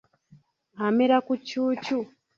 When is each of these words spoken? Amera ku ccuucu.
Amera 0.87 1.17
ku 1.25 1.33
ccuucu. 1.41 1.97